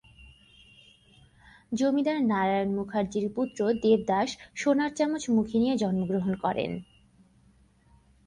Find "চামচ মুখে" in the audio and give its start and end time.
4.97-5.57